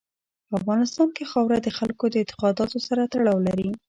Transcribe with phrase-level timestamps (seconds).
[0.47, 3.69] په افغانستان کې خاوره د خلکو د اعتقاداتو سره تړاو لري.